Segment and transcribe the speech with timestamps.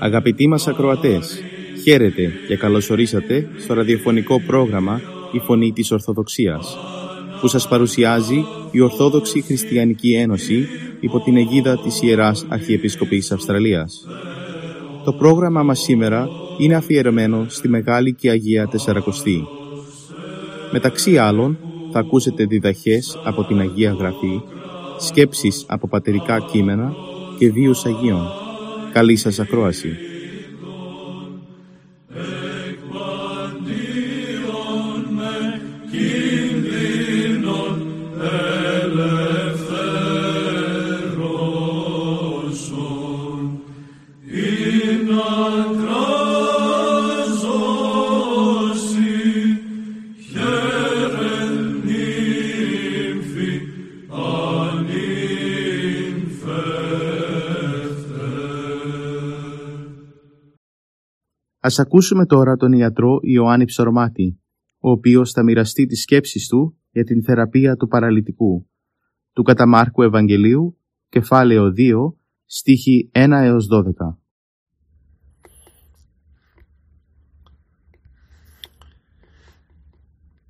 [0.00, 1.42] Αγαπητοί μας ακροατές,
[1.82, 5.00] χαίρετε και καλωσορίσατε στο ραδιοφωνικό πρόγραμμα
[5.32, 6.91] «Η Φωνή της Ορθοδοξίας»
[7.42, 10.68] που σας παρουσιάζει η Ορθόδοξη Χριστιανική Ένωση
[11.00, 14.06] υπό την αιγίδα της Ιεράς Αρχιεπισκοπής Αυστραλίας.
[15.04, 19.44] Το πρόγραμμα μας σήμερα είναι αφιερωμένο στη Μεγάλη και Αγία Τεσσαρακοστή.
[20.72, 21.58] Μεταξύ άλλων
[21.92, 24.40] θα ακούσετε διδαχές από την Αγία Γραφή,
[24.98, 26.94] σκέψεις από πατερικά κείμενα
[27.38, 28.26] και βίους Αγίων.
[28.92, 29.96] Καλή σας ακρόαση.
[61.64, 64.40] Ας ακούσουμε τώρα τον ιατρό Ιωάννη Ψορμάτη,
[64.78, 68.70] ο οποίος θα μοιραστεί τις σκέψεις του για την θεραπεία του παραλυτικού,
[69.32, 74.18] του Καταμάρκου Ευαγγελίου, κεφάλαιο 2, στίχη 1 έως 12.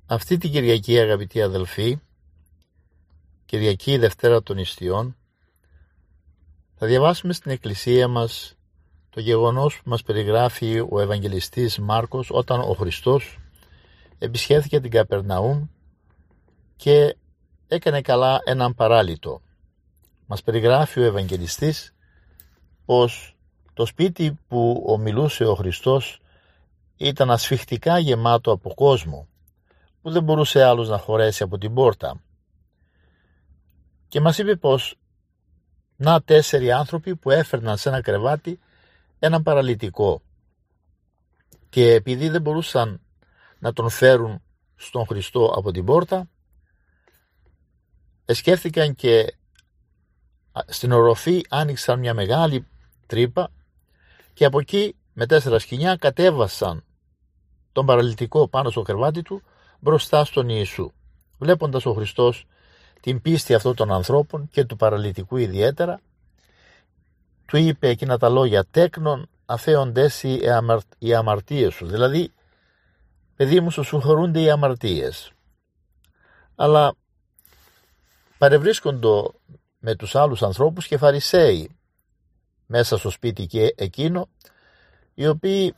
[0.05, 1.99] Αυτή την Κυριακή αγαπητοί αδελφοί,
[3.45, 5.17] Κυριακή Δευτέρα των Ιστιών,
[6.75, 8.57] θα διαβάσουμε στην Εκκλησία μας
[9.13, 13.39] το γεγονός που μας περιγράφει ο Ευαγγελιστής Μάρκος όταν ο Χριστός
[14.19, 15.67] επισκέφθηκε την Καπερναούμ
[16.75, 17.15] και
[17.67, 19.41] έκανε καλά έναν παράλυτο.
[20.25, 21.93] Μας περιγράφει ο Ευαγγελιστής
[22.85, 23.35] πως
[23.73, 26.21] το σπίτι που ομιλούσε ο Χριστός
[26.97, 29.27] ήταν ασφιχτικά γεμάτο από κόσμο
[30.01, 32.21] που δεν μπορούσε άλλος να χωρέσει από την πόρτα.
[34.07, 34.95] Και μας είπε πως
[35.95, 38.59] να τέσσερι άνθρωποι που έφερναν σε ένα κρεβάτι
[39.25, 40.21] έναν παραλυτικό
[41.69, 43.01] και επειδή δεν μπορούσαν
[43.59, 44.41] να τον φέρουν
[44.75, 46.29] στον Χριστό από την πόρτα
[48.25, 49.35] σκέφτηκαν και
[50.65, 52.67] στην οροφή άνοιξαν μια μεγάλη
[53.05, 53.51] τρύπα
[54.33, 56.83] και από εκεί με τέσσερα σκηνιά κατέβασαν
[57.71, 59.41] τον παραλυτικό πάνω στο κρεβάτι του
[59.79, 60.91] μπροστά στον Ιησού.
[61.37, 62.45] Βλέποντας ο Χριστός
[63.01, 65.99] την πίστη αυτών των ανθρώπων και του παραλυτικού ιδιαίτερα
[67.45, 71.85] του είπε εκείνα τα λόγια τέκνον αφέοντες οι, αμαρ, οι αμαρτίες σου.
[71.85, 72.31] Δηλαδή,
[73.35, 75.31] παιδί μου σου συγχωρούνται οι αμαρτίες.
[76.55, 76.95] Αλλά
[78.37, 79.07] παρευρίσκονται
[79.79, 81.75] με τους άλλους ανθρώπους και φαρισαίοι
[82.65, 84.29] μέσα στο σπίτι και εκείνο
[85.13, 85.73] οι οποίοι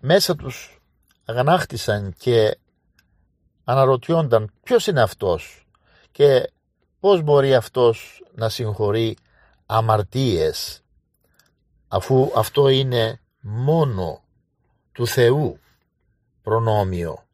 [0.00, 0.80] μέσα τους
[1.24, 2.58] αγανάχτησαν και
[3.64, 5.66] αναρωτιόνταν ποιος είναι αυτός
[6.12, 6.50] και
[7.00, 9.16] πώς μπορεί αυτός να συγχωρεί
[9.66, 10.80] αμαρτίες
[11.96, 14.22] αφού αυτό είναι μόνο
[14.92, 15.60] του Θεού
[16.42, 17.26] προνόμιο.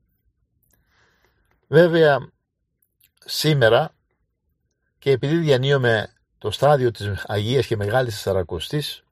[1.68, 2.30] Βέβαια
[3.18, 3.94] σήμερα
[4.98, 9.04] και επειδή διανύουμε το στάδιο της Αγίας και Μεγάλης Σαρακοστής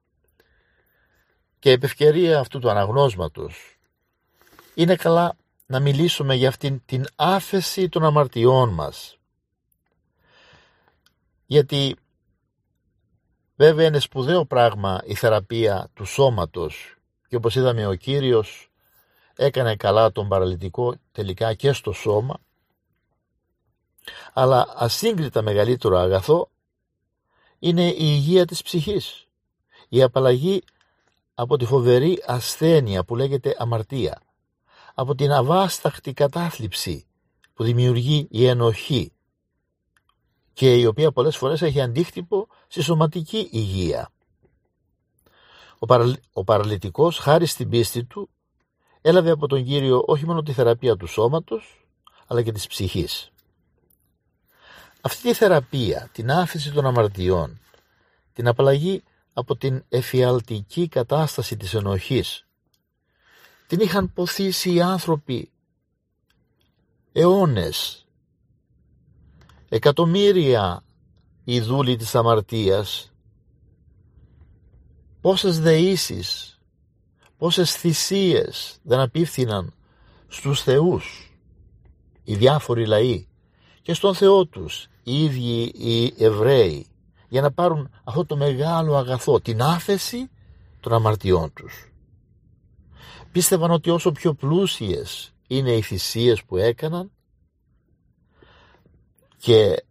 [1.59, 3.79] και επευκαιρία αυτού του αναγνώσματος
[4.75, 9.19] είναι καλά να μιλήσουμε για αυτήν την άφεση των αμαρτιών μας.
[11.47, 11.97] Γιατί
[13.61, 16.97] Βέβαια είναι σπουδαίο πράγμα η θεραπεία του σώματος
[17.29, 18.71] και όπως είδαμε ο Κύριος
[19.37, 22.39] έκανε καλά τον παραλυτικό τελικά και στο σώμα.
[24.33, 26.51] Αλλά ασύγκριτα μεγαλύτερο αγαθό
[27.59, 29.27] είναι η υγεία της ψυχής.
[29.89, 30.63] Η απαλλαγή
[31.35, 34.23] από τη φοβερή ασθένεια που λέγεται αμαρτία
[34.95, 37.07] από την αβάσταχτη κατάθλιψη
[37.55, 39.13] που δημιουργεί η ενοχή
[40.53, 44.11] και η οποία πολλές φορές έχει αντίκτυπο στη σωματική υγεία.
[45.79, 48.31] Ο, παρα, ο παραλυτικός, χάρη στην πίστη του,
[49.01, 51.87] έλαβε από τον Κύριο όχι μόνο τη θεραπεία του σώματος,
[52.27, 53.31] αλλά και της ψυχής.
[55.01, 57.61] Αυτή τη θεραπεία, την άφηση των αμαρτιών,
[58.33, 59.03] την απαλλαγή
[59.33, 62.47] από την εφιαλτική κατάσταση της ενοχής,
[63.67, 65.51] την είχαν ποθήσει οι άνθρωποι
[67.13, 68.07] αιώνες
[69.69, 70.85] εκατομμύρια
[71.45, 73.13] οι δούλοι της αμαρτίας
[75.21, 76.61] πόσες δεήσεις
[77.37, 79.75] πόσες θυσίες δεν απίφθηναν
[80.29, 81.35] στους θεούς
[82.25, 83.29] οι διάφοροι λαοί
[83.83, 86.87] και και στον Θεό τους οι ίδιοι οι Εβραίοι
[87.29, 90.31] για να πάρουν αυτό το μεγάλο αγαθό, την άφεση
[90.81, 91.93] των αμαρτιών τους.
[93.33, 97.11] Πίστευαν ότι όσο πιο πλούσιες είναι οι θυσίες που έκαναν
[99.37, 99.85] και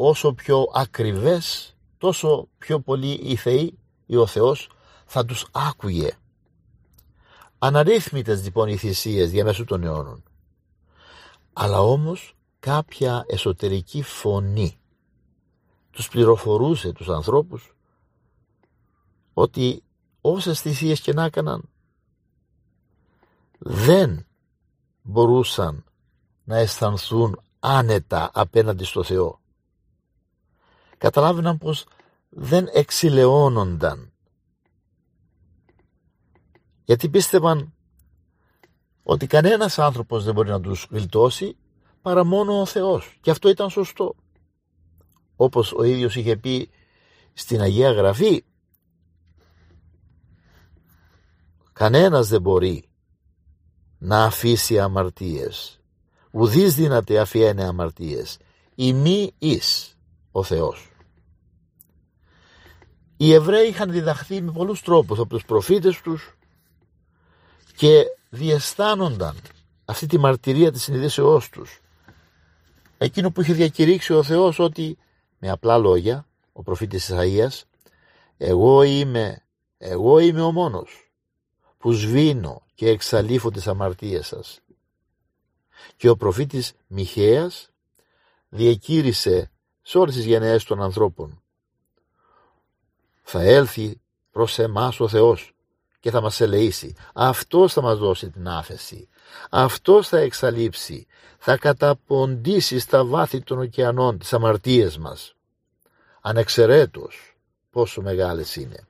[0.00, 4.70] όσο πιο ακριβές τόσο πιο πολύ οι θεοί ή ο Θεός
[5.06, 6.16] θα τους άκουγε.
[7.58, 10.22] Αναρρύθμιτες λοιπόν οι θυσίες διαμέσου των αιώνων.
[11.52, 14.78] Αλλά όμως κάποια εσωτερική φωνή
[15.90, 17.74] τους πληροφορούσε τους ανθρώπους
[19.34, 19.82] ότι
[20.20, 21.68] όσες θυσίες και να έκαναν
[23.58, 24.26] δεν
[25.02, 25.84] μπορούσαν
[26.44, 29.40] να αισθανθούν άνετα απέναντι στο Θεό.
[30.98, 31.86] Καταλάβαιναν πως
[32.28, 34.12] δεν εξηλαιώνονταν.
[36.84, 37.72] Γιατί πίστευαν
[39.02, 41.56] ότι κανένας άνθρωπος δεν μπορεί να τους γλιτώσει
[42.02, 43.18] παρά μόνο ο Θεός.
[43.20, 44.14] Και αυτό ήταν σωστό.
[45.36, 46.70] Όπως ο ίδιος είχε πει
[47.32, 48.44] στην Αγία Γραφή
[51.72, 52.88] κανένας δεν μπορεί
[53.98, 55.80] να αφήσει αμαρτίες.
[56.30, 58.38] Ουδής δύναται αφιένε αμαρτίες.
[58.74, 59.97] Η μη εις
[60.30, 60.90] ο Θεός.
[63.16, 66.36] Οι Εβραίοι είχαν διδαχθεί με πολλούς τρόπους από τους προφήτες τους
[67.76, 69.36] και διαισθάνονταν
[69.84, 71.80] αυτή τη μαρτυρία της συνειδήσεώς τους.
[72.98, 74.98] Εκείνο που είχε διακηρύξει ο Θεός ότι
[75.38, 77.62] με απλά λόγια ο προφήτης Ισαΐας
[78.36, 79.44] εγώ είμαι,
[79.78, 81.12] εγώ είμαι ο μόνος
[81.78, 84.60] που σβήνω και εξαλείφω τις αμαρτίες σας.
[85.96, 87.70] Και ο προφήτης Μιχαίας
[88.48, 89.50] διακήρυσε
[89.88, 91.42] σε όλες τις γενναίες των ανθρώπων
[93.22, 94.00] θα έλθει
[94.30, 95.54] προς εμάς ο Θεός
[96.00, 96.94] και θα μας ελεήσει.
[97.14, 99.08] Αυτός θα μας δώσει την άφεση.
[99.50, 101.06] Αυτός θα εξαλείψει,
[101.38, 105.34] θα καταποντήσει στα βάθη των ωκεανών τις αμαρτίες μας.
[106.20, 107.36] Ανεξαιρέτως
[107.70, 108.86] πόσο μεγάλες είναι.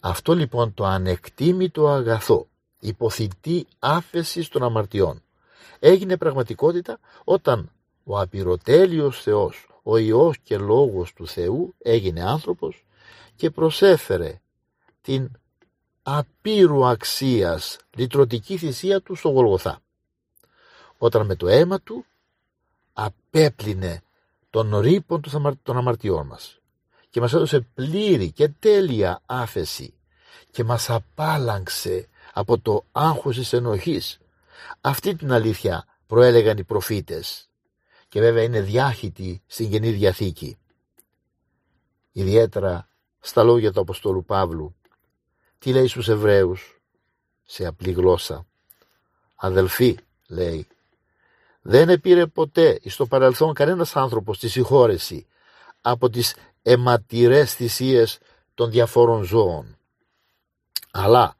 [0.00, 2.48] Αυτό λοιπόν το ανεκτήμητο αγαθό,
[2.80, 5.22] υποθητή άφεσης των αμαρτιών,
[5.78, 7.70] έγινε πραγματικότητα όταν
[8.10, 12.84] ο απειροτέλειος Θεός ο Υιός και Λόγος του Θεού έγινε άνθρωπος
[13.36, 14.40] και προσέφερε
[15.02, 15.30] την
[16.02, 19.80] απείρου αξίας λυτρωτική θυσία του στο Γολγοθά.
[20.98, 22.04] Όταν με το αίμα του
[22.92, 24.02] απέπλυνε
[24.50, 25.22] τον ρήπον
[25.62, 26.58] των αμαρτιών μας
[27.10, 29.94] και μας έδωσε πλήρη και τέλεια άφεση
[30.50, 34.18] και μας απάλαξε από το άγχος της ενοχής.
[34.80, 37.49] Αυτή την αλήθεια προέλεγαν οι προφήτες
[38.10, 40.58] και βέβαια είναι διάχυτη στην Καινή Διαθήκη.
[42.12, 42.88] Ιδιαίτερα
[43.20, 44.74] στα λόγια του Αποστόλου Παύλου.
[45.58, 46.80] Τι λέει στους Εβραίους;
[47.44, 48.46] Σε απλή γλώσσα.
[49.34, 49.96] Αδελφοί
[50.28, 50.66] λέει
[51.62, 55.26] δεν επήρε ποτέ στο παρελθόν κανένας άνθρωπος τη συγχώρεση
[55.80, 58.18] από τις αιματηρές θυσίες
[58.54, 59.76] των διαφόρων ζώων.
[60.90, 61.36] Αλλά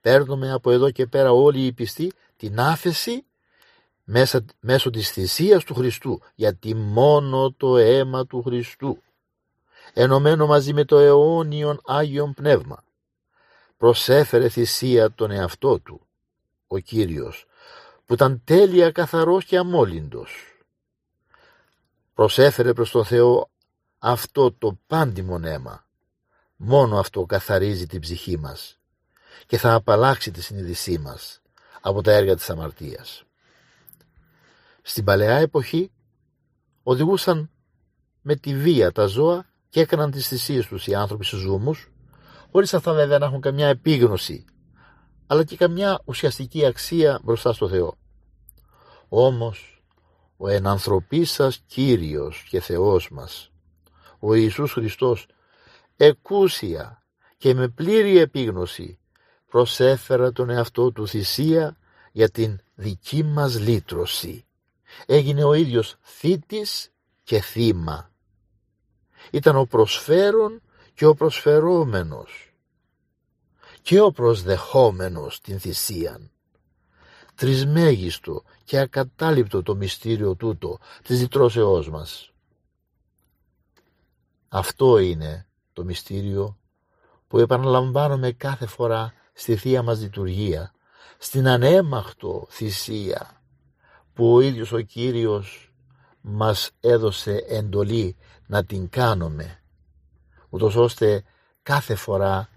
[0.00, 3.24] παίρνουμε από εδώ και πέρα όλοι οι πιστοί την άφεση
[4.10, 9.02] μέσα, μέσω της θυσίας του Χριστού, γιατί μόνο το αίμα του Χριστού,
[9.92, 12.84] ενωμένο μαζί με το αιώνιον Άγιον Πνεύμα,
[13.76, 16.06] προσέφερε θυσία τον εαυτό του,
[16.66, 17.46] ο Κύριος,
[18.06, 20.62] που ήταν τέλεια καθαρός και αμόλυντος.
[22.14, 23.50] Προσέφερε προς τον Θεό
[23.98, 25.86] αυτό το πάντιμον αίμα.
[26.56, 28.78] Μόνο αυτό καθαρίζει την ψυχή μας
[29.46, 31.40] και θα απαλλάξει τη συνείδησή μας
[31.80, 33.22] από τα έργα της αμαρτίας.
[34.88, 35.90] Στην παλαιά εποχή
[36.82, 37.50] οδηγούσαν
[38.22, 41.92] με τη βία τα ζώα και έκαναν τις θυσίες τους οι άνθρωποι στους ζούμους,
[42.52, 44.44] χωρίς αυτά βέβαια να έχουν καμιά επίγνωση,
[45.26, 47.96] αλλά και καμιά ουσιαστική αξία μπροστά στο Θεό.
[49.08, 49.82] Όμως,
[50.36, 53.52] ο ενανθρωπής σας Κύριος και Θεός μας,
[54.18, 55.26] ο Ιησούς Χριστός,
[55.96, 57.02] εκούσια
[57.36, 58.98] και με πλήρη επίγνωση,
[59.46, 61.76] προσέφερα τον εαυτό του θυσία
[62.12, 64.42] για την δική μας λύτρωση
[65.06, 66.90] έγινε ο ίδιος θήτης
[67.22, 68.10] και θύμα.
[69.30, 70.62] Ήταν ο προσφέρον
[70.94, 72.52] και ο προσφερόμενος
[73.82, 76.30] και ο προσδεχόμενος την θυσίαν.
[77.34, 82.32] Τρισμέγιστο και ακατάληπτο το μυστήριο τούτο της διτρώσεώς μας.
[84.48, 86.58] Αυτό είναι το μυστήριο
[87.28, 90.72] που επαναλαμβάνουμε κάθε φορά στη Θεία μας λειτουργία,
[91.18, 93.37] στην ανέμαχτο θυσία
[94.18, 95.72] που ο ίδιος ο Κύριος
[96.20, 99.62] μας έδωσε εντολή να την κάνουμε
[100.48, 101.22] ούτως ώστε
[101.62, 102.48] κάθε φορά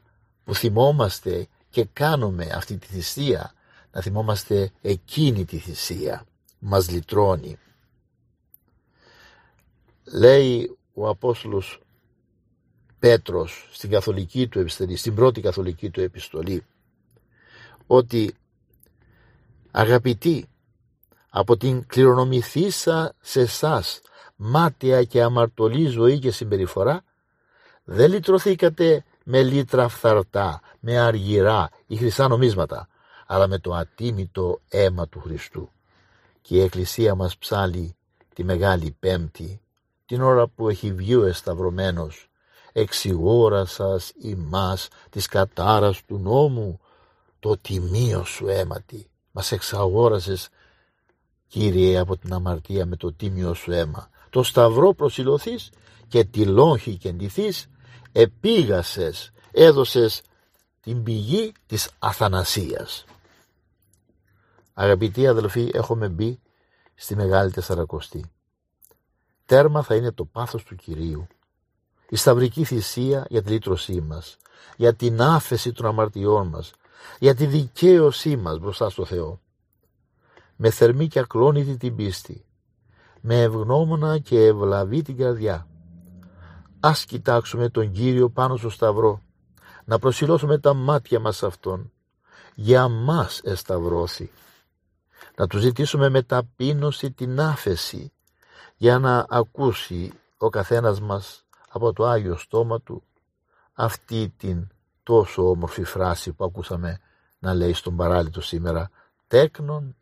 [0.43, 3.53] που θυμόμαστε και κάνουμε αυτή τη θυσία
[3.91, 6.25] να θυμόμαστε εκείνη τη θυσία
[6.59, 7.57] μας λυτρώνει.
[10.03, 11.81] Λέει ο Απόστολος
[12.99, 16.65] Πέτρος στην καθολική του επιστολή, στην πρώτη καθολική του επιστολή
[17.87, 18.35] ότι
[19.71, 20.45] αγαπητοί
[21.33, 24.01] από την κληρονομηθήσα σε εσάς
[24.35, 27.03] μάτια και αμαρτωλή ζωή και συμπεριφορά
[27.83, 32.87] δεν λυτρωθήκατε με λίτρα φθαρτά, με αργυρά ή χρυσά νομίσματα
[33.25, 35.71] αλλά με το ατίμητο αίμα του Χριστού.
[36.41, 37.95] Και η Εκκλησία μας ψάλει
[38.33, 39.61] τη Μεγάλη Πέμπτη
[40.05, 42.29] την ώρα που έχει βγει ο Εσταυρωμένος
[42.71, 46.79] εξηγόρασας ημάς της κατάρας του νόμου
[47.39, 50.49] το τιμίο σου αίματι μας εξαγόρασες
[51.51, 54.09] Κύριε από την αμαρτία με το τίμιο σου αίμα.
[54.29, 55.69] Το σταυρό προσιλωθείς
[56.07, 57.67] και τη λόγχη κεντηθείς.
[58.11, 60.21] Επίγασες έδωσες
[60.81, 63.05] την πηγή της αθανασίας.
[64.73, 66.39] Αγαπητοί αδελφοί έχουμε μπει
[66.95, 68.31] στη Μεγάλη Τεσσαρακοστή.
[69.45, 71.27] Τέρμα θα είναι το πάθος του Κυρίου.
[72.09, 74.37] Η σταυρική θυσία για τη λύτρωσή μας,
[74.77, 76.71] για την άφεση των αμαρτιών μας,
[77.19, 79.39] για τη δικαίωσή μας μπροστά στο Θεό.
[80.63, 82.45] Με θερμή και ακλόνητη την πίστη,
[83.21, 85.67] με ευγνώμονα και ευλαβή την καρδιά.
[86.79, 89.21] Ας κοιτάξουμε τον Κύριο πάνω στο σταυρό,
[89.85, 91.91] να προσιλώσουμε τα μάτια μας σε Αυτόν.
[92.55, 94.31] Για μας εσταυρώθη.
[95.35, 98.11] Να του ζητήσουμε με ταπείνωση την άφεση,
[98.77, 103.03] για να ακούσει ο καθένας μας από το Άγιο στόμα του
[103.73, 104.67] αυτή την
[105.03, 106.99] τόσο όμορφη φράση που ακούσαμε
[107.39, 108.89] να λέει στον παράλυτο σήμερα
[109.27, 109.95] «Τέκνον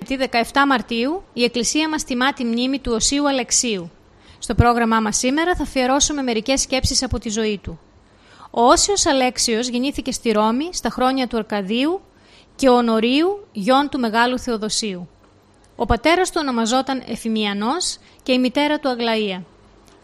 [0.06, 3.90] Τη 17 Μαρτίου η Εκκλησία μας τιμά τη μνήμη του Οσίου Αλεξίου.
[4.38, 7.80] Στο πρόγραμμά μας σήμερα θα αφιερώσουμε μερικές σκέψεις από τη ζωή του.
[8.50, 12.00] Ο Όσιος Αλέξιος γεννήθηκε στη Ρώμη στα χρόνια του Αρκαδίου
[12.56, 15.09] και ο Νορίου, γιον του Μεγάλου Θεοδοσίου.
[15.76, 19.42] Ο πατέρας του ονομαζόταν Εφημιανός και η μητέρα του Αγλαία.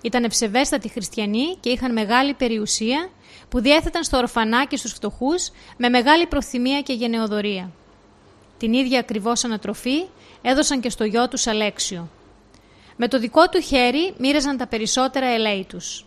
[0.03, 3.09] Ήταν ευσεβέστατοι χριστιανοί και είχαν μεγάλη περιουσία
[3.49, 7.71] που διέθεταν στο ορφανά και στους φτωχούς με μεγάλη προθυμία και γενεοδορία.
[8.59, 10.05] Την ίδια ακριβώς ανατροφή
[10.43, 12.09] έδωσαν και στο γιο τους Αλέξιο.
[12.97, 16.07] Με το δικό του χέρι μοίραζαν τα περισσότερα ελέη τους.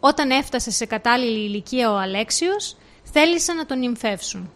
[0.00, 4.50] Όταν έφτασε σε κατάλληλη ηλικία ο Αλέξιος, θέλησαν να τον νυμφεύσουν.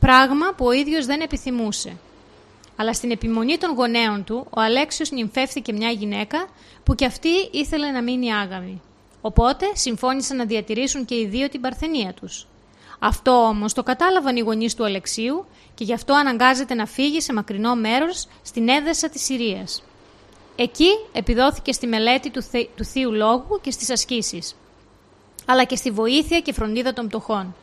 [0.00, 1.96] Πράγμα που ο ίδιος δεν επιθυμούσε.
[2.76, 6.48] Αλλά στην επιμονή των γονέων του, ο Αλέξιος νυμφεύθηκε μια γυναίκα
[6.84, 8.82] που κι αυτή ήθελε να μείνει άγαμη.
[9.20, 12.46] Οπότε συμφώνησαν να διατηρήσουν και οι δύο την παρθενία τους.
[12.98, 17.32] Αυτό όμως το κατάλαβαν οι γονείς του Αλεξίου και γι' αυτό αναγκάζεται να φύγει σε
[17.32, 19.82] μακρινό μέρος στην έδεσα της Συρίας.
[20.56, 22.64] Εκεί επιδόθηκε στη μελέτη του, θε...
[22.76, 24.56] του Θείου Λόγου και στις ασκήσεις,
[25.46, 27.54] αλλά και στη βοήθεια και φροντίδα των πτωχών.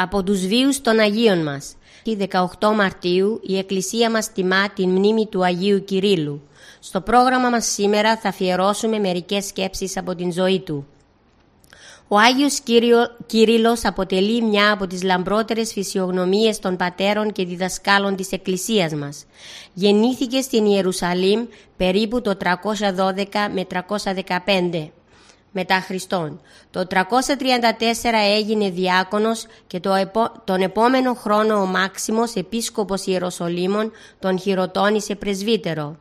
[0.06, 1.76] Από τους βίους των Αγίων μας.
[2.04, 2.16] Τη
[2.60, 6.48] 18 Μαρτίου η Εκκλησία μας τιμά την μνήμη του Αγίου Κυρίλου.
[6.80, 10.88] Στο πρόγραμμα μας σήμερα θα αφιερώσουμε μερικές σκέψεις από την ζωή του.
[12.08, 18.32] Ο Άγιος Κύριο, Κύριλλος αποτελεί μια από τις λαμπρότερες φυσιογνωμίες των πατέρων και διδασκάλων της
[18.32, 19.26] Εκκλησίας μας.
[19.74, 21.46] Γεννήθηκε στην Ιερουσαλήμ
[21.78, 24.92] περίπου το 312 με 315
[25.58, 26.42] μετά Χριστόν.
[26.72, 34.40] Το 334 έγινε διάκονος και το επο- τον επόμενο χρόνο ο Μάξιμος, επίσκοπος Ιεροσολύμων, τον
[34.40, 35.96] χειροτώνησε πρεσβύτερο.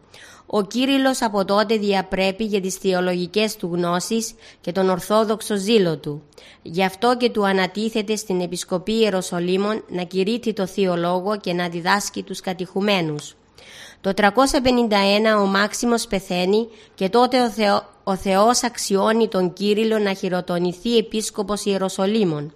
[0.46, 6.22] Ο Κύριλλος από τότε διαπρέπει για τις θεολογικές του γνώσεις και τον ορθόδοξο ζήλο του.
[6.62, 11.68] Γι' αυτό και του ανατίθεται στην Επισκοπή Ιεροσολύμων να κηρύττει το Θείο Λόγο και να
[11.68, 13.34] διδάσκει τους κατηχουμένους.
[14.04, 14.22] Το 351
[15.40, 21.64] ο Μάξιμος πεθαίνει και τότε ο, Θεό, ο Θεός αξιώνει τον Κύριλλο να χειροτονηθεί επίσκοπος
[21.64, 22.54] Ιεροσολύμων.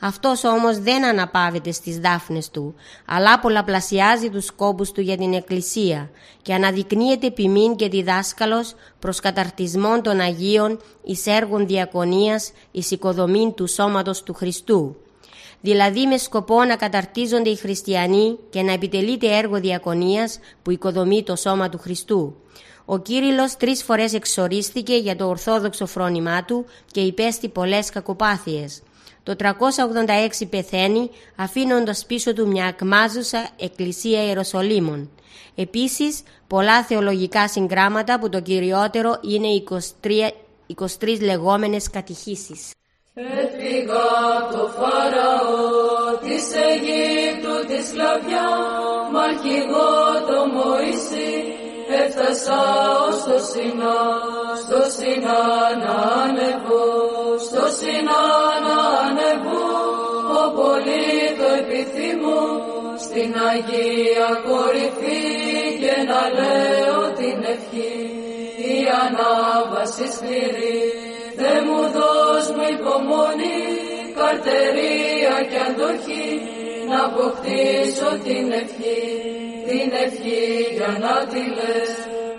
[0.00, 2.74] Αυτός όμως δεν αναπαύεται στις δάφνες του,
[3.06, 6.10] αλλά πολλαπλασιάζει τους σκόπους του για την Εκκλησία
[6.42, 13.66] και αναδεικνύεται ποιμήν και διδάσκαλος προς καταρτισμόν των Αγίων εις έργων διακονίας εις οικοδομήν του
[13.66, 14.96] σώματος του Χριστού
[15.60, 21.36] δηλαδή με σκοπό να καταρτίζονται οι χριστιανοί και να επιτελείται έργο διακονίας που οικοδομεί το
[21.36, 22.36] σώμα του Χριστού.
[22.84, 28.82] Ο Κύριλλος τρεις φορές εξορίστηκε για το ορθόδοξο φρόνημά του και υπέστη πολλές κακοπάθειες.
[29.22, 29.36] Το
[30.40, 35.10] 386 πεθαίνει αφήνοντας πίσω του μια ακμάζουσα εκκλησία Ιεροσολύμων.
[35.54, 39.64] Επίσης, πολλά θεολογικά συγγράμματα που το κυριότερο είναι οι
[40.02, 40.30] 23,
[40.98, 42.77] 23 λεγόμενες κατηχήσεις.
[43.18, 45.54] Έφυγα απ' το Φαραώ
[46.24, 48.50] της Αιγύπτου της σκλαβιά
[49.12, 49.94] Μ' αρχηγό
[50.28, 51.32] το Μωυσή.
[52.00, 52.60] Έφτασα
[53.06, 53.98] ως το Σινά
[54.62, 55.42] Στο Σινά
[55.82, 56.88] να ανεβώ
[57.46, 58.24] Στο Σινά
[58.66, 59.68] να ανεβώ.
[60.40, 62.42] Ο πολύ το επιθυμώ
[63.04, 65.22] Στην Αγία κορυφή
[65.82, 67.96] Και να λέω την ευχή.
[68.72, 70.80] Η ανάβαση σκληρή
[71.38, 72.17] Θε μου δώσ' μου
[72.74, 73.60] υπομονή,
[74.18, 76.28] καρτερία και αντοχή,
[76.90, 79.04] να αποκτήσω την ευχή,
[79.68, 81.92] την ευχή για να τη λες.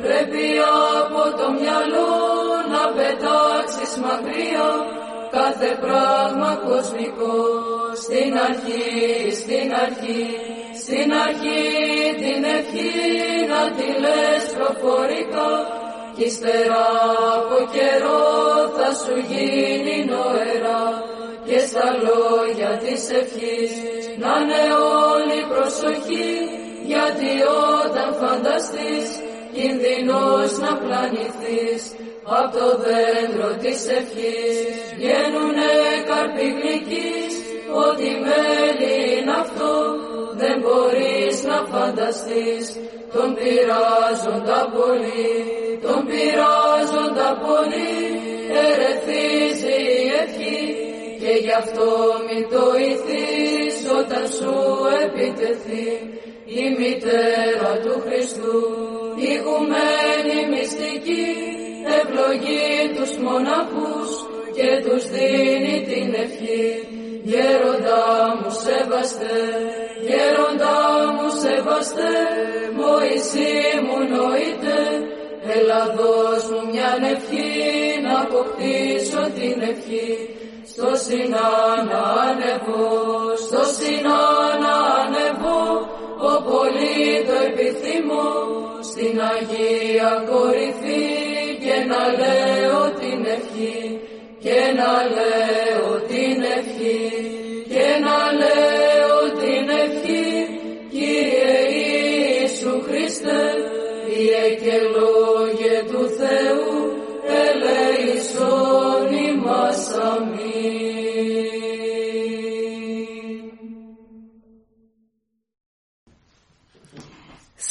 [0.04, 0.46] Πρέπει
[1.02, 2.14] από το μυαλό
[2.74, 4.72] να πετάξεις μακριά,
[5.38, 7.38] κάθε πράγμα κοσμικό,
[8.04, 8.88] στην αρχή,
[9.42, 10.26] στην αρχή,
[10.84, 11.64] στην αρχή
[12.22, 12.94] την ευχή
[13.52, 15.52] να τη λες προφορικά,
[16.20, 16.86] κι ύστερα
[17.36, 18.24] από καιρό
[18.78, 20.84] θα σου γίνει νοερά
[21.48, 23.72] και στα λόγια της ευχής
[24.22, 24.64] να είναι
[25.12, 26.32] όλη προσοχή
[26.92, 27.32] γιατί
[27.84, 29.08] όταν φανταστείς
[29.56, 31.84] κινδυνός να πλανηθείς.
[32.40, 35.74] Απ' το δέντρο της ευχής βγαίνουνε
[36.10, 37.34] καρποί γλυκείς
[37.86, 39.74] ότι μέλι είναι αυτό
[40.42, 42.66] δεν μπορείς να φανταστείς
[43.14, 45.30] τον πειράζοντα πολύ,
[45.86, 47.98] τον πειράζοντα πολύ,
[48.66, 50.62] ερεθίζει η ευχή
[51.22, 51.90] και γι' αυτό
[52.28, 54.54] μην το ηθείς όταν σου
[55.06, 55.90] επιτεθεί
[56.62, 58.60] η μητέρα του Χριστού,
[59.30, 61.28] η γουμένη μυστική,
[62.00, 64.10] ευλογεί τους μοναχούς
[64.56, 66.68] και τους δίνει την ευχή.
[67.24, 68.02] Γέροντα
[68.38, 69.40] μου σεβαστέ,
[70.10, 70.78] γέροντα
[71.16, 72.16] μου σεβαστέ,
[72.78, 74.80] Μωυσή μου νοείται,
[75.56, 77.52] έλα δώσ' μου μια ευχή
[78.06, 80.12] να αποκτήσω την ευχή.
[80.72, 81.52] Στο Σινά
[81.90, 82.90] να ανεβώ,
[83.46, 84.24] στο Σινά
[84.64, 85.64] να ανεβώ,
[86.30, 88.30] ο πολύ το επιθυμώ,
[88.90, 91.08] στην Αγία κορυφή
[91.64, 93.80] και να λέω την ευχή,
[94.44, 97.02] και να λέω την ευχή,
[97.72, 98.79] και να λέω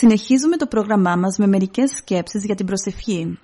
[0.01, 3.39] Συνεχίζουμε το πρόγραμμά μας με μερικές σκέψεις για την προσευχή.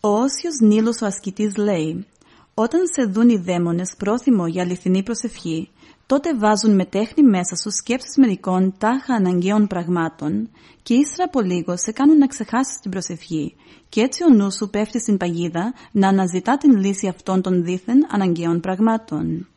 [0.00, 2.06] Ο Όσιος Νίλος ο ασκητής λέει
[2.54, 5.70] «Όταν σε δουν οι δαίμονες πρόθυμο για αληθινή προσευχή,
[6.06, 10.50] τότε βάζουν με τέχνη μέσα σου σκέψεις μερικών τάχα αναγκαίων πραγμάτων
[10.82, 13.54] και ύστερα από λίγο σε κάνουν να ξεχάσεις την προσευχή
[13.88, 18.06] και έτσι ο νους σου πέφτει στην παγίδα να αναζητά την λύση αυτών των δίθεν
[18.10, 19.48] αναγκαίων πραγμάτων.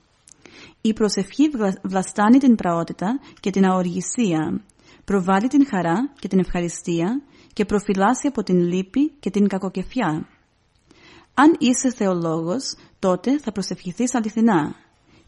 [0.81, 1.49] Η προσευχή
[1.83, 4.61] βλαστάνει την πραότητα και την αοργησία,
[5.05, 7.21] προβάλλει την χαρά και την ευχαριστία
[7.53, 10.27] και προφυλάσσει από την λύπη και την κακοκεφιά.
[11.33, 14.75] Αν είσαι θεολόγος, τότε θα προσευχηθείς αληθινά.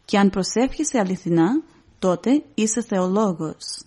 [0.05, 1.63] Και αν προσεύχεσαι αληθινά,
[1.99, 3.83] τότε είσαι θεολόγος.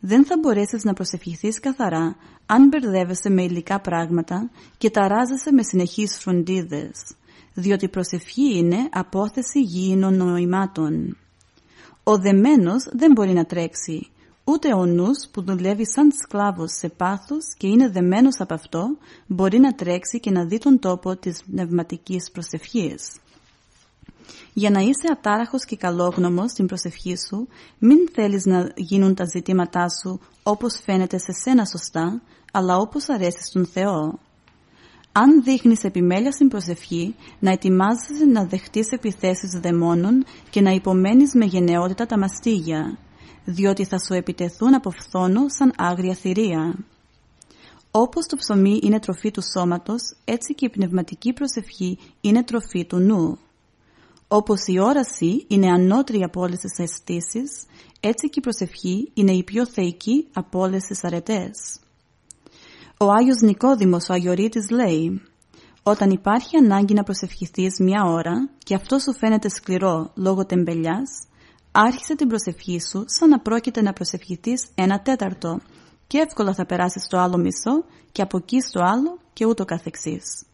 [0.00, 2.16] Δεν θα μπορέσεις να προσευχηθείς καθαρά
[2.46, 6.92] αν μπερδεύεσαι με υλικά πράγματα και ταράζεσαι με συνεχείς φροντίδες,
[7.54, 11.16] διότι προσευχή είναι απόθεση γήινων νοημάτων.
[12.02, 14.10] Ο δεμένος δεν μπορεί να τρέξει,
[14.44, 19.58] ούτε ο νους που δουλεύει σαν σκλάβος σε πάθος και είναι δεμένος από αυτό, μπορεί
[19.58, 23.16] να τρέξει και να δει τον τόπο της πνευματικής προσευχής.
[24.52, 27.48] Για να είσαι ατάραχος και καλόγνωμος στην προσευχή σου,
[27.78, 32.22] μην θέλεις να γίνουν τα ζητήματά σου όπως φαίνεται σε σένα σωστά,
[32.52, 34.18] αλλά όπως αρέσει στον Θεό.
[35.12, 41.44] Αν δείχνεις επιμέλεια στην προσευχή, να ετοιμάζεσαι να δεχτείς επιθέσεις δαιμόνων και να υπομένεις με
[41.44, 42.98] γενναιότητα τα μαστίγια,
[43.44, 46.74] διότι θα σου επιτεθούν από φθόνο σαν άγρια θηρία.
[47.90, 52.98] Όπως το ψωμί είναι τροφή του σώματος, έτσι και η πνευματική προσευχή είναι τροφή του
[52.98, 53.38] νου.
[54.28, 57.64] Όπως η όραση είναι ανώτερη από όλες τις αισθήσεις,
[58.00, 61.80] έτσι και η προσευχή είναι η πιο θεϊκή από όλες τις αρετές.
[62.98, 65.22] Ο Άγιος Νικόδημος ο Αγιορείτης λέει
[65.82, 71.10] «Όταν υπάρχει ανάγκη να προσευχηθείς μια ώρα και αυτό σου φαίνεται σκληρό λόγω τεμπελιάς,
[71.72, 75.60] άρχισε την προσευχή σου σαν να πρόκειται να προσευχηθείς ένα τέταρτο
[76.06, 80.44] και εύκολα θα περάσεις στο άλλο μισό και από εκεί στο άλλο και ούτω καθεξής.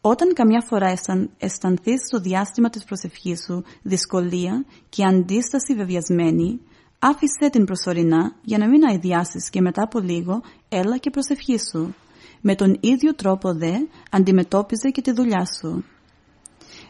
[0.00, 0.94] Όταν καμιά φορά
[1.38, 6.60] αισθανθείς στο διάστημα της προσευχής σου δυσκολία και αντίσταση βεβαιασμένη,
[6.98, 11.94] άφησε την προσωρινά για να μην αειδιάσεις και μετά από λίγο έλα και προσευχή σου.
[12.40, 13.72] Με τον ίδιο τρόπο δε
[14.10, 15.84] αντιμετώπιζε και τη δουλειά σου.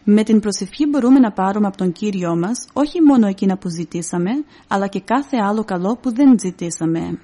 [0.04, 4.30] Με την προσευχή μπορούμε να πάρουμε από τον Κύριό μας όχι μόνο εκείνα που ζητήσαμε,
[4.68, 7.18] αλλά και κάθε άλλο καλό που δεν ζητήσαμε.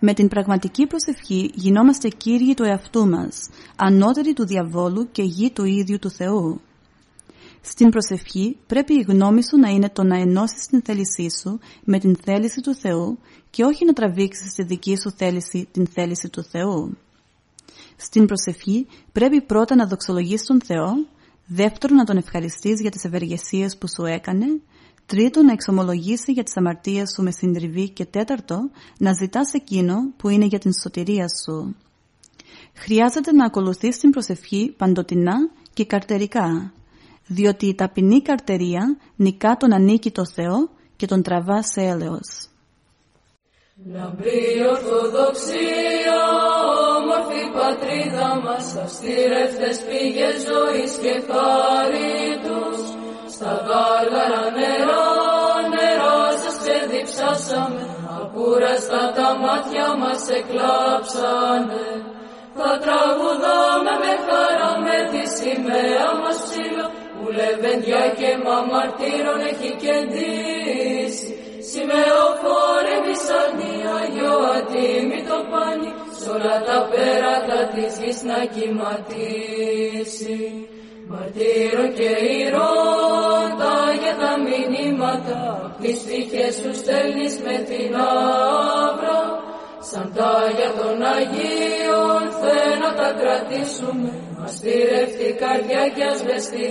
[0.00, 5.64] Με την πραγματική προσευχή γινόμαστε Κύριοι του εαυτού μας, ανώτεροι του διαβόλου και γη του
[5.64, 6.60] ίδιου του Θεού.
[7.60, 11.98] Στην προσευχή πρέπει η γνώμη σου να είναι το να ενώσεις την θέλησή σου με
[11.98, 13.18] την θέληση του Θεού
[13.50, 16.96] και όχι να τραβήξεις στη δική σου θέληση την θέληση του Θεού.
[17.96, 20.92] Στην προσευχή πρέπει πρώτα να δοξολογείς τον Θεό,
[21.48, 24.46] δεύτερον να τον ευχαριστείς για τις ευεργεσίες που σου έκανε,
[25.06, 30.28] τρίτον να εξομολογήσει για τις αμαρτίες σου με συντριβή και τέταρτο να ζητάς εκείνο που
[30.28, 31.76] είναι για την σωτηρία σου.
[32.74, 35.36] Χρειάζεται να ακολουθείς την προσευχή παντοτινά
[35.72, 36.72] και καρτερικά,
[37.26, 42.48] διότι η ταπεινή καρτερία νικά τον ανήκει το Θεό και τον τραβά σε έλεος.
[43.86, 46.20] Λαμπρή Ορθοδοξία,
[46.96, 52.78] όμορφη πατρίδα μας, αστήρευτες πήγες ζωής και χάριτους,
[53.34, 55.06] στα γάργαρα νερά,
[55.72, 57.84] νερά σας ξεδιψάσαμε,
[58.20, 61.86] ακούραστα τα μάτια μας εκλάψανε.
[62.56, 66.86] Θα τραγουδάμε με χαρά με τη σημαία μας ψηλό,
[67.16, 71.37] που λεβέντια και μαμαρτύρων έχει κεντήσει.
[71.70, 80.40] Σημεοφόρε μισανία, γιο ατίμητο πάνι, σ' όλα τα πέρατα της γης να κυματίσει.
[81.10, 82.10] Μαρτύρων και
[82.42, 85.40] ηρώτα για τα μηνύματα,
[85.80, 89.20] τις τύχες σου στέλνεις με την άβρα,
[89.90, 94.12] σαν τα για των Αγίων θέλω να τα κρατήσουμε,
[94.44, 96.20] αστήρευτη καρδιά κι ας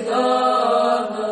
[0.08, 1.32] γάδα.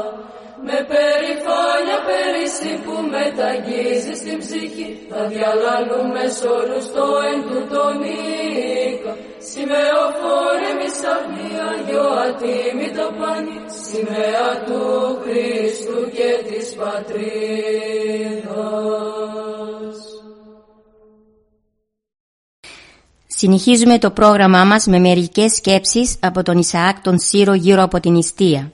[0.63, 7.95] Με περηφάνεια περίσσι που μεταγγίζεις στην ψυχή θα διαλαλούμε σ' όλους το εν του τον
[8.13, 9.11] οίκο
[9.49, 14.81] Σημεοφόρε μη σαχνία γιο ατίμητο πάνι σημαία του
[15.23, 18.35] Χριστού και της πατρίδας
[23.27, 28.11] Συνεχίζουμε το πρόγραμμά μας με μερικές σκέψεις από τον Ισαάκ τον Σύρο γύρω από την
[28.11, 28.71] νηστεία.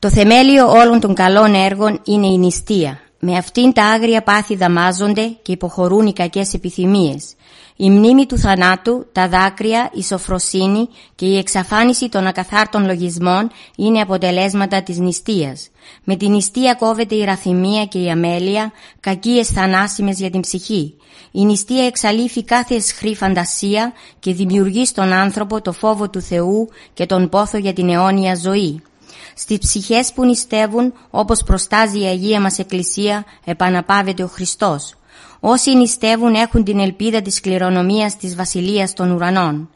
[0.00, 3.00] Το θεμέλιο όλων των καλών έργων είναι η νηστεία.
[3.18, 7.34] Με αυτήν τα άγρια πάθη δαμάζονται και υποχωρούν οι κακές επιθυμίες.
[7.76, 14.00] Η μνήμη του θανάτου, τα δάκρυα, η σοφροσύνη και η εξαφάνιση των ακαθάρτων λογισμών είναι
[14.00, 15.68] αποτελέσματα της νηστείας.
[16.04, 20.94] Με την νηστεία κόβεται η ραθυμία και η αμέλεια, κακίες θανάσιμες για την ψυχή.
[21.30, 27.06] Η νηστεία εξαλείφει κάθε εσχρή φαντασία και δημιουργεί στον άνθρωπο το φόβο του Θεού και
[27.06, 28.82] τον πόθο για την αιώνια ζωή.
[29.34, 34.94] Στις ψυχές που νηστεύουν, όπως προστάζει η Αγία μας Εκκλησία, επαναπάβεται ο Χριστός.
[35.40, 39.70] Όσοι νηστεύουν έχουν την ελπίδα της κληρονομίας της Βασιλείας των Ουρανών.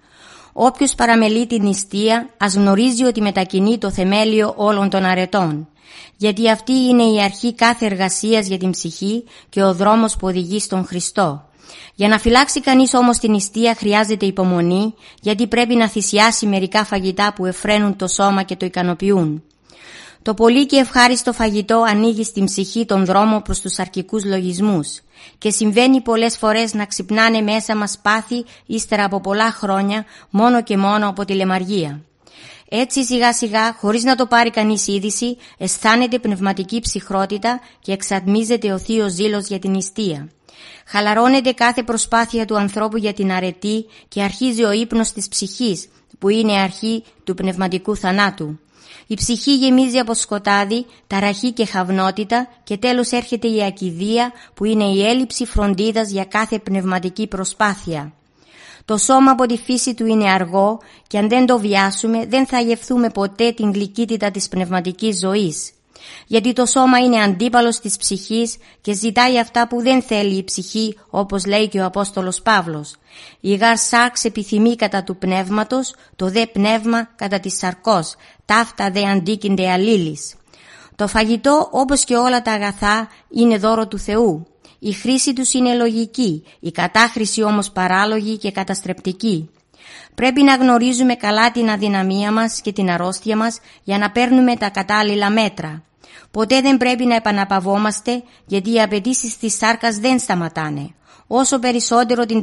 [0.52, 5.68] Όποιος παραμελεί την νηστεία ας γνωρίζει ότι μετακινεί το θεμέλιο όλων των αρετών.
[6.16, 10.60] Γιατί αυτή είναι η αρχή κάθε εργασίας για την ψυχή και ο δρόμος που οδηγεί
[10.60, 11.48] στον Χριστό.
[11.94, 17.32] Για να φυλάξει κανείς όμως την νηστεία χρειάζεται υπομονή γιατί πρέπει να θυσιάσει μερικά φαγητά
[17.34, 19.42] που εφραίνουν το σώμα και το ικανοποιούν.
[20.22, 25.00] Το πολύ και ευχάριστο φαγητό ανοίγει στην ψυχή τον δρόμο προς τους αρκικούς λογισμούς
[25.38, 30.76] και συμβαίνει πολλές φορές να ξυπνάνε μέσα μας πάθη ύστερα από πολλά χρόνια μόνο και
[30.76, 32.00] μόνο από τη λεμαργία.
[32.68, 38.78] Έτσι σιγά σιγά, χωρίς να το πάρει κανείς είδηση, αισθάνεται πνευματική ψυχρότητα και εξατμίζεται ο
[38.78, 40.28] θείος ζήλος για την νηστεία.
[40.86, 45.88] Χαλαρώνεται κάθε προσπάθεια του ανθρώπου για την αρετή και αρχίζει ο ύπνος της ψυχής,
[46.18, 48.58] που είναι αρχή του πνευματικού θανάτου.
[49.06, 54.84] Η ψυχή γεμίζει από σκοτάδι, ταραχή και χαυνότητα και τέλος έρχεται η ακιδεία που είναι
[54.84, 58.12] η έλλειψη φροντίδας για κάθε πνευματική προσπάθεια.
[58.84, 62.60] Το σώμα από τη φύση του είναι αργό και αν δεν το βιάσουμε δεν θα
[62.60, 65.73] γευθούμε ποτέ την γλυκύτητα της πνευματικής ζωής
[66.26, 70.98] γιατί το σώμα είναι αντίπαλος της ψυχής και ζητάει αυτά που δεν θέλει η ψυχή
[71.10, 72.96] όπως λέει και ο Απόστολος Παύλος.
[73.40, 78.14] Η γάρ σάρξ επιθυμεί κατά του πνεύματος, το δε πνεύμα κατά της σαρκός,
[78.44, 80.34] ταύτα δε αντίκυνται αλλήλεις.
[80.96, 84.46] Το φαγητό όπως και όλα τα αγαθά είναι δώρο του Θεού.
[84.78, 89.50] Η χρήση τους είναι λογική, η κατάχρηση όμως παράλογη και καταστρεπτική.
[90.14, 94.68] Πρέπει να γνωρίζουμε καλά την αδυναμία μας και την αρρώστια μας για να παίρνουμε τα
[94.68, 95.82] κατάλληλα μέτρα.
[96.30, 100.94] Ποτέ δεν πρέπει να επαναπαυόμαστε γιατί οι απαιτήσεις της σάρκας δεν σταματάνε.
[101.26, 102.40] Όσο περισσότερο την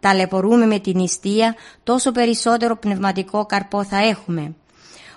[0.00, 4.54] ταλαιπωρούμε με την νηστεία, τόσο περισσότερο πνευματικό καρπό θα έχουμε.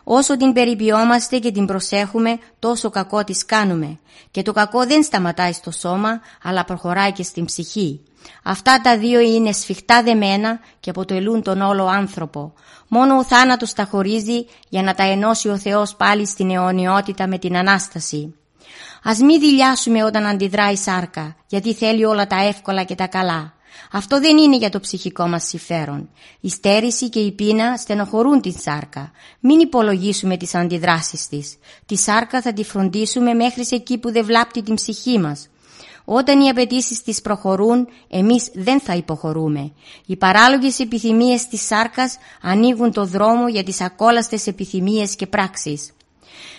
[0.03, 3.99] Όσο την περιποιόμαστε και την προσέχουμε, τόσο κακό της κάνουμε.
[4.31, 8.01] Και το κακό δεν σταματάει στο σώμα, αλλά προχωράει και στην ψυχή.
[8.43, 12.53] Αυτά τα δύο είναι σφιχτά δεμένα και αποτελούν τον όλο άνθρωπο.
[12.87, 17.37] Μόνο ο θάνατος τα χωρίζει για να τα ενώσει ο Θεός πάλι στην αιωνιότητα με
[17.37, 18.33] την Ανάσταση.
[19.03, 23.53] Ας μην δηλιάσουμε όταν αντιδράει η σάρκα, γιατί θέλει όλα τα εύκολα και τα καλά.
[23.91, 26.09] Αυτό δεν είναι για το ψυχικό μας συμφέρον.
[26.39, 29.11] Η στέρηση και η πείνα στενοχωρούν την σάρκα.
[29.39, 31.55] Μην υπολογίσουμε τις αντιδράσεις της.
[31.85, 35.47] Τη σάρκα θα τη φροντίσουμε μέχρι σε εκεί που δεν βλάπτει την ψυχή μας.
[36.11, 39.71] Όταν οι απαιτήσεις της προχωρούν, εμείς δεν θα υποχωρούμε.
[40.05, 45.91] Οι παράλογες επιθυμίες της σάρκας ανοίγουν το δρόμο για τις ακόλαστες επιθυμίες και πράξεις.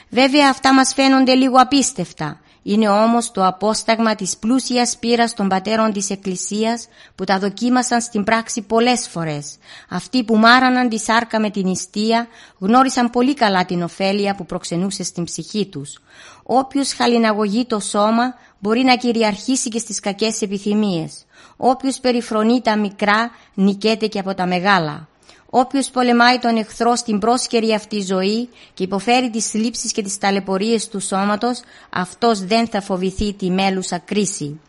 [0.09, 2.41] Βέβαια αυτά μας φαίνονται λίγο απίστευτα.
[2.62, 8.25] Είναι όμως το απόσταγμα της πλούσιας πείρας των πατέρων της Εκκλησίας που τα δοκίμασαν στην
[8.25, 9.57] πράξη πολλές φορές.
[9.88, 12.27] Αυτοί που μάραναν τη σάρκα με την νηστεία
[12.59, 15.99] γνώρισαν πολύ καλά την ωφέλεια που προξενούσε στην ψυχή τους.
[16.42, 21.25] Όποιος χαλιναγωγεί το σώμα μπορεί να κυριαρχήσει και στις κακές επιθυμίες.
[21.57, 25.09] Όποιος περιφρονεί τα μικρά νικέται και από τα μεγάλα.
[25.51, 30.89] Όποιος πολεμάει τον εχθρό στην πρόσκαιρη αυτή ζωή και υποφέρει τις θλίψεις και τις ταλαιπωρίες
[30.89, 31.61] του σώματος,
[31.91, 34.61] αυτός δεν θα φοβηθεί τη μέλουσα κρίση.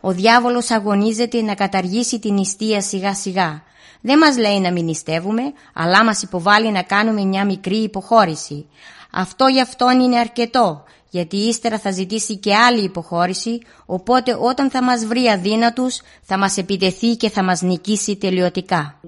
[0.00, 3.62] Ο διάβολος αγωνίζεται να καταργήσει την νηστεία σιγά σιγά.
[4.00, 5.42] Δεν μας λέει να μην νηστεύουμε,
[5.74, 8.66] αλλά μας υποβάλλει να κάνουμε μια μικρή υποχώρηση.
[9.10, 14.82] Αυτό για αυτόν είναι αρκετό, γιατί ύστερα θα ζητήσει και άλλη υποχώρηση, οπότε όταν θα
[14.82, 19.00] μας βρει αδύνατους θα μας επιτεθεί και θα μας νικήσει τελειωτικά.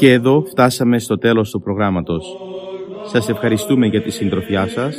[0.00, 2.36] Και εδώ φτάσαμε στο τέλος του προγράμματος.
[3.04, 4.96] Σας ευχαριστούμε για τη συντροφιά σας.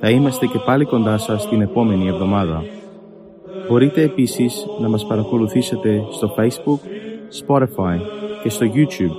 [0.00, 2.64] Θα είμαστε και πάλι κοντά σας την επόμενη εβδομάδα.
[3.68, 6.78] Μπορείτε επίσης να μας παρακολουθήσετε στο Facebook,
[7.46, 8.00] Spotify
[8.42, 9.16] και στο YouTube,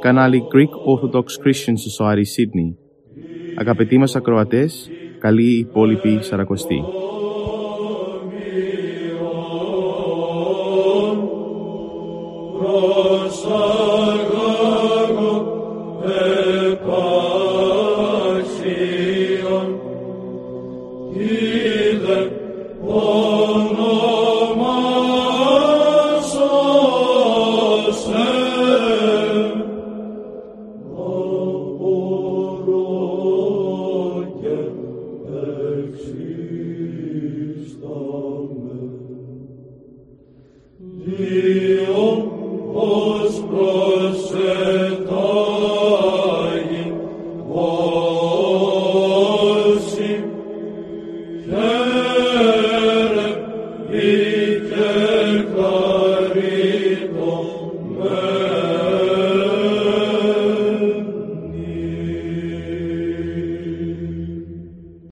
[0.00, 2.74] κανάλι Greek Orthodox Christian Society Sydney.
[3.56, 6.84] Αγαπητοί μας ακροατές, καλή υπόλοιπη Σαρακοστή.